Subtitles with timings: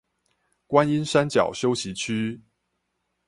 [0.67, 2.41] 觀音山腳休息區